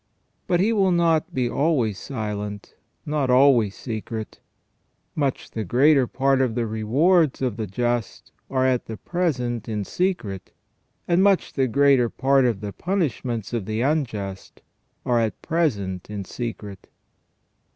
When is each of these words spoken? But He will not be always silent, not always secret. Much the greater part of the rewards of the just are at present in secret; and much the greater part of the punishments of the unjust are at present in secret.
But 0.47 0.59
He 0.59 0.73
will 0.73 0.89
not 0.89 1.31
be 1.31 1.47
always 1.47 1.99
silent, 1.99 2.73
not 3.05 3.29
always 3.29 3.75
secret. 3.75 4.39
Much 5.13 5.51
the 5.51 5.63
greater 5.63 6.07
part 6.07 6.41
of 6.41 6.55
the 6.55 6.65
rewards 6.65 7.39
of 7.39 7.55
the 7.55 7.67
just 7.67 8.31
are 8.49 8.65
at 8.65 8.87
present 9.05 9.69
in 9.69 9.83
secret; 9.85 10.53
and 11.07 11.21
much 11.21 11.53
the 11.53 11.67
greater 11.67 12.09
part 12.09 12.45
of 12.45 12.61
the 12.61 12.73
punishments 12.73 13.53
of 13.53 13.65
the 13.67 13.81
unjust 13.81 14.63
are 15.05 15.19
at 15.19 15.39
present 15.43 16.09
in 16.09 16.25
secret. 16.25 16.87